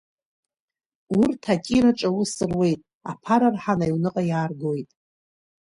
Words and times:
Урҭ 1.19 1.41
атираҿ 1.53 1.99
аус 2.07 2.33
руеит, 2.49 2.81
аԥара 3.11 3.49
рҳаны 3.53 3.85
аҩныҟа 3.87 4.23
иааргоит. 4.29 4.89